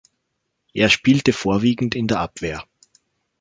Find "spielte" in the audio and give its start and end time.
0.89-1.31